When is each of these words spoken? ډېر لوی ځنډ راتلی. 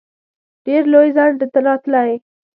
ډېر 0.65 0.83
لوی 0.93 1.09
ځنډ 1.15 1.39
راتلی. 1.67 2.11